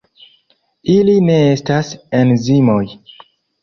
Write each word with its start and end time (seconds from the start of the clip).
Ili 0.95 1.15
ne 1.29 1.37
estas 1.53 1.95
enzimoj. 2.25 2.85